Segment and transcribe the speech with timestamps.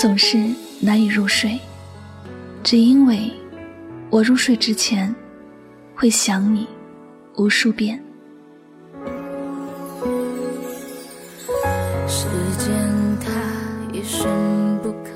[0.00, 0.38] 总是
[0.80, 1.58] 难以入睡，
[2.62, 3.32] 只因为
[4.10, 5.12] 我入睡之前
[5.92, 6.68] 会想你
[7.36, 8.00] 无数遍。
[12.06, 12.70] 时间
[13.20, 13.28] 它
[13.92, 15.10] 一声不吭，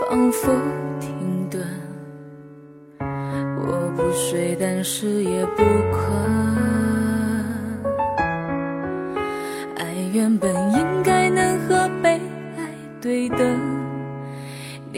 [0.00, 0.50] 仿佛
[0.98, 1.64] 停顿。
[2.98, 6.71] 我不睡，但是也不困。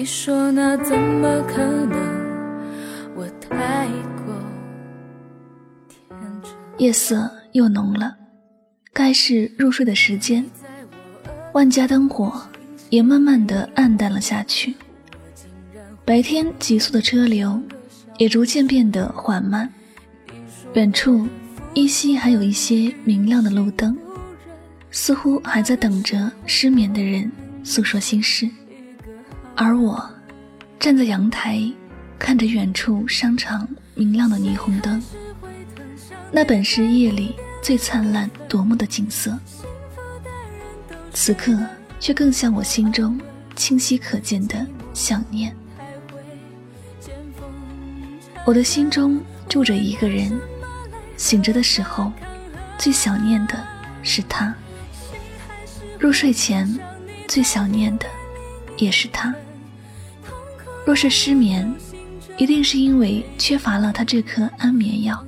[0.05, 1.97] 你说那怎么可能？
[3.17, 3.89] 我太
[4.27, 4.35] 过
[5.89, 6.53] 天真。
[6.77, 8.15] 夜色又浓了，
[8.93, 10.45] 该是入睡的时间。
[11.55, 12.39] 万家灯火
[12.91, 14.75] 也慢慢的暗淡了下去。
[16.05, 17.59] 白天急速的车流
[18.19, 19.67] 也逐渐变得缓慢。
[20.75, 21.27] 远处
[21.73, 23.97] 依稀还有一些明亮的路灯，
[24.91, 27.33] 似乎还在等着失眠的人。
[27.67, 28.47] 诉说心事，
[29.57, 30.11] 而我
[30.79, 31.61] 站在阳台，
[32.19, 35.03] 看着远处商场明亮的霓虹灯，
[36.31, 39.39] 那本是夜里最灿烂夺目的景色，
[41.13, 41.59] 此刻
[42.01, 43.20] 却更像我心中
[43.55, 45.55] 清晰可见的想念。
[48.45, 50.39] 我的心中住着一个人，
[51.17, 52.13] 醒着的时候，
[52.77, 53.55] 最想念的
[54.03, 54.55] 是他。
[55.98, 56.69] 入睡前。
[57.27, 58.05] 最想念的，
[58.77, 59.35] 也是他。
[60.84, 61.74] 若是失眠，
[62.36, 65.24] 一定是因为缺乏了他这颗安眠药。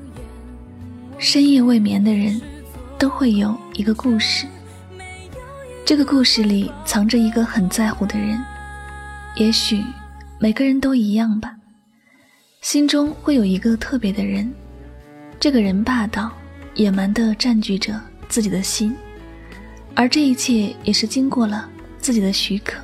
[1.19, 2.39] 深夜未眠的人，
[2.99, 4.47] 都会有一个故事。
[5.85, 8.39] 这个故事里藏着一个很在乎的人。
[9.37, 9.83] 也许
[10.39, 11.57] 每个人都一样吧，
[12.61, 14.53] 心中会有一个特别的人。
[15.41, 16.31] 这个人霸道、
[16.75, 18.95] 野蛮地占据着自己的心，
[19.95, 21.69] 而这一切也是经过了。
[21.99, 22.79] 自己的许可，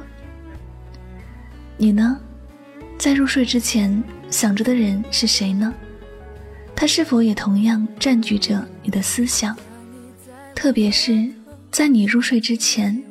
[1.77, 2.19] 你呢？
[3.03, 5.75] 在入睡之前想着的人是谁呢？
[6.77, 9.57] 他是否也同样占据着你的思想？
[10.55, 11.29] 特别是
[11.73, 13.03] 在你入睡之前，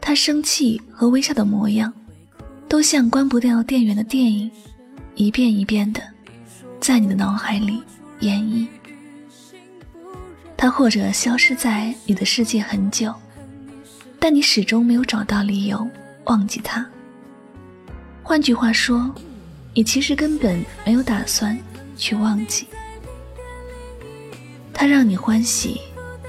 [0.00, 1.94] 他生气和微笑的模样，
[2.66, 4.50] 都像关不掉电源的电影，
[5.14, 6.02] 一遍一遍的
[6.80, 7.80] 在你的脑海里
[8.18, 8.66] 演绎。
[10.56, 13.14] 他或者消失在你的世界很久。
[14.18, 15.88] 但你始终没有找到理由
[16.24, 16.84] 忘记他。
[18.20, 19.14] 换句话说，
[19.78, 21.56] 你其实根本没有打算
[21.96, 22.66] 去忘记。
[24.74, 25.80] 他让你欢喜，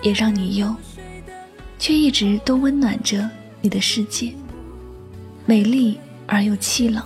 [0.04, 0.76] 也让你忧，
[1.80, 3.28] 却一直都温暖着
[3.59, 4.32] 你的世界，
[5.48, 7.04] 美丽而又凄冷。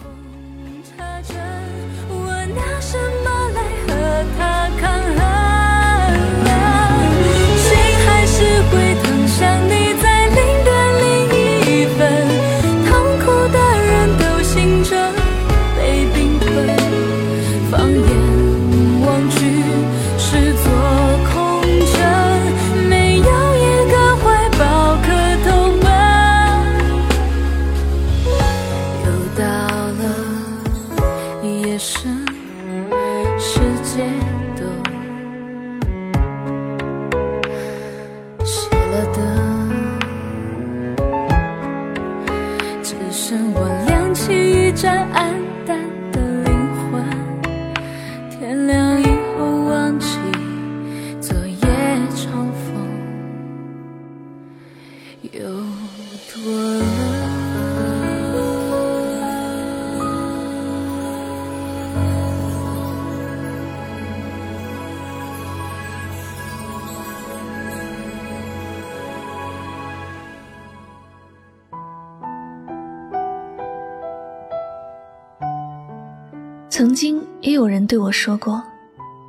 [76.75, 78.59] 曾经也有人对我说过，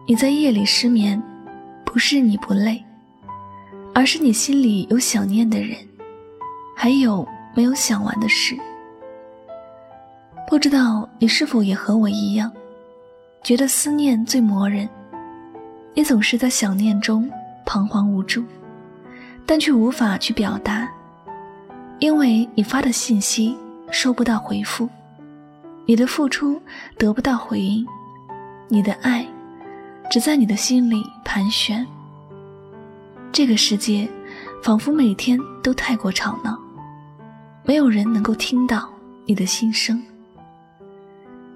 [0.06, 1.22] 你在夜里失眠，
[1.84, 2.82] 不是你不累，
[3.94, 5.76] 而是你心里有想念的人，
[6.74, 8.56] 还有没有想完的事。
[10.48, 12.50] 不知道你是否也和我一样，
[13.42, 14.88] 觉得思念最磨人。
[15.92, 17.30] 你总是在想念中
[17.66, 18.42] 彷徨无助，
[19.44, 20.90] 但却无法去表达，
[21.98, 23.54] 因为你发的信息
[23.90, 24.88] 收不到回复，
[25.86, 26.60] 你的付出
[26.96, 27.86] 得不到回应，
[28.68, 29.26] 你的爱
[30.10, 31.86] 只在你的心里盘旋。
[33.30, 34.08] 这个世界
[34.62, 36.58] 仿佛每天都太过吵闹，
[37.64, 38.88] 没有人能够听到
[39.26, 40.02] 你的心声。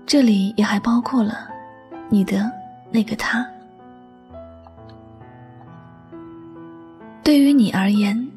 [0.04, 1.48] 这里也还包括了
[2.08, 2.50] 你的
[2.90, 3.46] 那个他。
[7.22, 8.28] 对于你而言，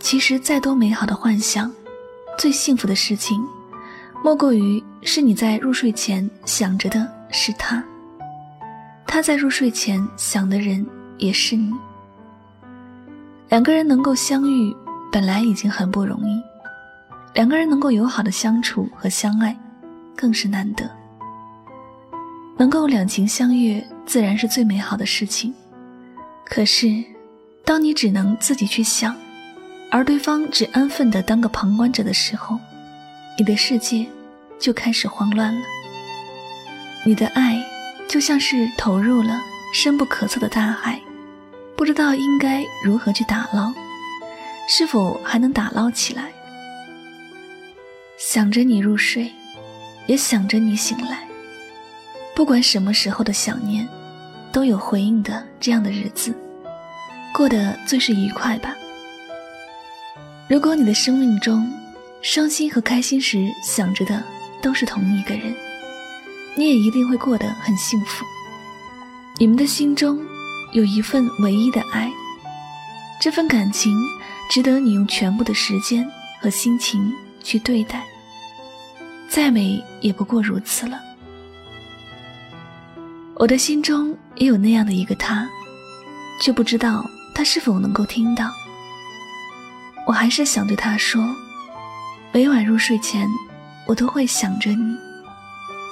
[0.00, 1.70] 其实再多美好的幻想，
[2.38, 3.46] 最幸福的事情，
[4.24, 7.82] 莫过于是你在入睡前想着的是他，
[9.06, 10.84] 他在入睡前想的人
[11.18, 11.72] 也是你。
[13.48, 14.74] 两个人能够相遇，
[15.10, 16.42] 本来已经很不容易，
[17.34, 19.56] 两个人能够友好的相处和相爱，
[20.14, 20.88] 更是难得。
[22.58, 25.54] 能够两情相悦，自然是最美好的事情。
[26.44, 27.02] 可是，
[27.64, 29.16] 当你只能自己去想，
[29.90, 32.58] 而对方只安分的当个旁观者的时候，
[33.38, 34.04] 你的世界
[34.58, 35.60] 就开始慌乱了。
[37.04, 37.62] 你的爱
[38.08, 39.40] 就像是投入了
[39.72, 41.00] 深不可测的大海，
[41.76, 43.72] 不知道应该如何去打捞，
[44.68, 46.32] 是否还能打捞起来？
[48.18, 49.30] 想着你入睡，
[50.06, 51.26] 也想着你醒来。
[52.34, 53.88] 不管什么时候的想念，
[54.52, 56.34] 都有回应的这样的日子，
[57.32, 58.74] 过得最是愉快吧。
[60.48, 61.70] 如果你的生命中，
[62.22, 64.22] 伤心和开心时想着的
[64.62, 65.54] 都是同一个人，
[66.56, 68.24] 你也一定会过得很幸福。
[69.38, 70.20] 你们的心中
[70.72, 72.10] 有一份唯一的爱，
[73.20, 73.92] 这份感情
[74.50, 76.08] 值得你用全部的时间
[76.40, 77.12] 和心情
[77.42, 78.04] 去对待。
[79.28, 80.98] 再美也不过如此了。
[83.34, 85.48] 我的心中也有那样的一个他，
[86.40, 88.50] 却不知道他是否能够听到。
[90.06, 91.22] 我还是想对他说，
[92.32, 93.28] 每晚入睡前，
[93.88, 94.94] 我都会想着你，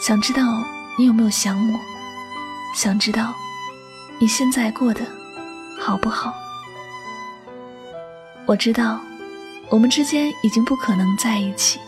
[0.03, 0.63] 想知道
[0.99, 1.81] 你有没有想我，
[2.75, 3.35] 想知道
[4.19, 5.01] 你现在过得
[5.81, 6.35] 好不好。
[8.45, 9.01] 我知道
[9.71, 11.81] 我们之间已经不可能在一起，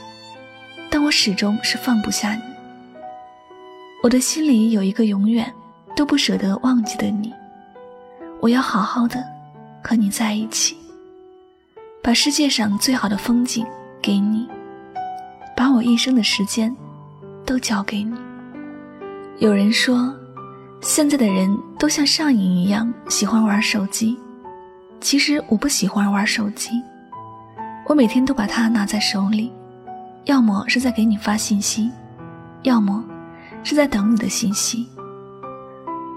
[0.88, 2.43] 但我始终是放不下你。
[4.02, 5.52] 我的心里有一个永远
[5.94, 7.31] 都不舍得忘记的你，
[8.40, 9.22] 我要好好的
[9.84, 10.75] 和你在一起，
[12.02, 13.66] 把世界上最好的风景
[14.00, 14.49] 给你，
[15.78, 16.75] 我一生的时间
[17.46, 18.12] 都交给你。
[19.38, 20.12] 有人说，
[20.80, 24.19] 现在的人都像上瘾一样喜欢玩手机，
[25.00, 26.70] 其实我不喜欢玩手机，
[27.86, 29.52] 我每天都把它拿在手里，
[30.25, 31.92] 要么是在给你发信息，
[32.64, 33.04] 要么。
[33.64, 34.88] 是在等你的信息。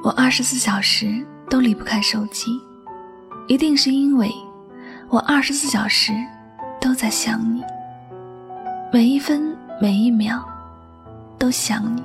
[0.03, 2.51] 我二十四小时都离不开手机，
[3.47, 4.31] 一定是因为
[5.09, 6.13] 我二十四小时
[6.79, 7.61] 都在想你，
[8.93, 9.50] 每一分
[9.81, 10.47] 每一秒
[11.39, 12.03] 都想你。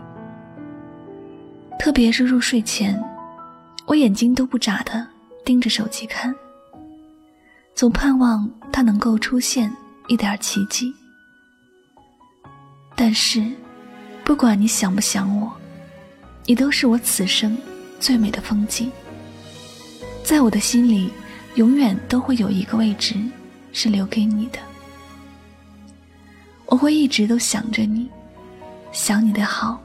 [1.78, 2.98] 特别是入睡前，
[3.84, 5.06] 我眼睛都不眨的
[5.44, 6.34] 盯着手机看，
[7.74, 9.70] 总盼望它能够出现
[10.08, 10.92] 一点奇迹。
[12.96, 13.44] 但是。
[14.24, 15.52] 不管你想不想我，
[16.46, 17.56] 你都是我此生
[18.00, 18.90] 最美的风景。
[20.24, 21.12] 在我的心里，
[21.54, 23.14] 永远都会有一个位置
[23.72, 24.58] 是留给你的。
[26.66, 28.08] 我会一直都想着你，
[28.92, 29.80] 想你的好，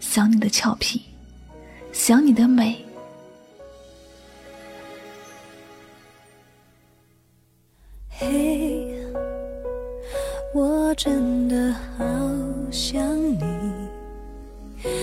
[0.00, 1.02] 想你的俏皮，
[1.92, 2.84] 想你的美。
[8.10, 8.94] 嘿，
[10.52, 12.04] 我真的好
[12.70, 13.42] 想你。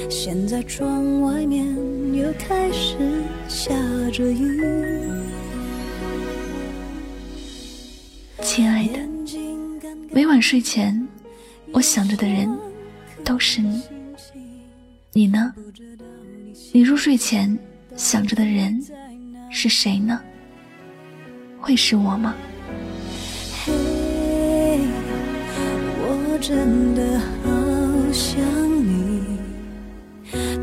[0.09, 1.65] 现在窗外面
[2.13, 2.97] 又开始
[3.47, 3.73] 下
[4.11, 4.61] 着雨。
[8.41, 8.99] 亲爱的，
[10.15, 11.05] 每晚睡前，
[11.73, 12.49] 我想着的人
[13.25, 13.81] 都是你。
[15.11, 15.53] 你呢？
[16.71, 17.59] 你入睡前
[17.97, 18.81] 想着的人
[19.51, 20.21] 是谁呢？
[21.59, 22.33] 会是我吗？
[23.65, 23.73] 嘿，
[25.99, 28.39] 我真的好想
[28.85, 29.21] 你，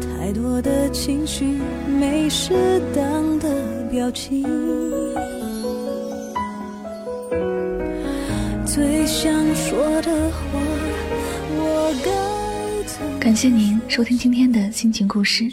[0.00, 0.32] 太。
[0.32, 1.58] 多的情绪，
[2.00, 4.42] 没适当的表情。
[8.74, 10.58] 最想说的话，
[11.58, 15.46] 我该感谢您收听今天的心情故事。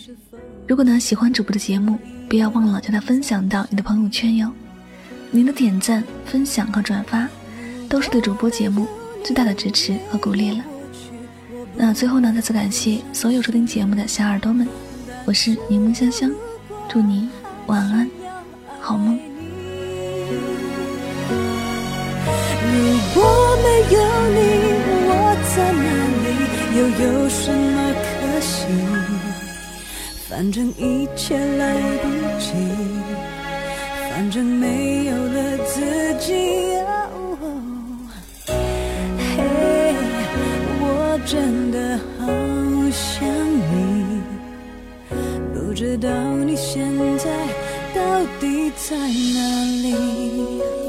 [0.66, 2.00] 如果呢喜欢主播的节目，
[2.30, 4.50] 不要忘了将它分享到你的朋友圈哟。
[5.32, 7.28] 您的点赞、分享和转发，
[7.90, 8.88] 都是对主播节目
[9.22, 10.64] 最大的支持和鼓励了。
[11.76, 14.66] 那最后呢，再次感谢所有收听节目的小耳朵们，
[15.26, 16.32] 我是柠檬香香，
[16.88, 17.28] 祝你
[17.68, 18.10] 晚安，
[18.80, 19.20] 好梦。
[22.72, 22.76] 如
[23.14, 23.18] 果
[23.64, 23.98] 没有
[24.36, 24.40] 你，
[25.10, 25.12] 我
[25.56, 25.88] 在哪
[26.24, 26.28] 里？
[26.78, 28.08] 又有什么可
[28.40, 28.52] 惜？
[30.30, 31.62] 反正一切来
[32.02, 32.06] 不
[32.40, 32.54] 及，
[34.12, 35.82] 反正没有了自
[36.20, 36.28] 己。
[39.36, 39.38] 嘿，
[40.82, 40.84] 我
[41.26, 42.22] 真的好
[42.92, 43.28] 想
[43.72, 43.74] 你，
[45.54, 46.08] 不知道
[46.46, 47.26] 你现在
[47.96, 48.00] 到
[48.40, 49.40] 底在哪
[49.82, 50.89] 里。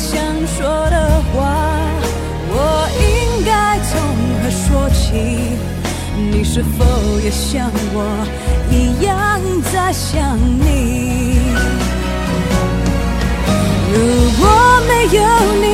[0.00, 0.96] 想说的
[1.30, 1.36] 话，
[2.48, 4.00] 我应该从
[4.40, 5.12] 何说起？
[6.16, 6.84] 你是否
[7.22, 8.26] 也像我
[8.70, 9.38] 一样
[9.70, 11.38] 在想你？
[13.92, 13.94] 如
[14.40, 14.42] 果
[14.88, 15.20] 没有
[15.60, 15.66] 你，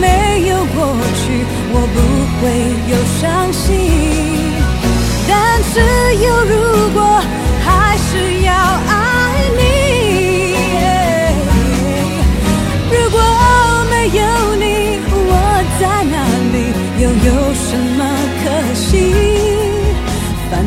[0.00, 0.04] 没
[0.50, 0.78] 有过
[1.20, 1.24] 去，
[1.72, 1.96] 我不
[2.38, 2.42] 会
[2.92, 3.83] 有伤心。